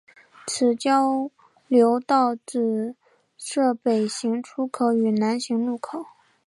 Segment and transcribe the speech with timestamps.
[0.47, 1.29] 此交
[1.67, 2.95] 流道只
[3.37, 6.03] 设北行出口与南行入口。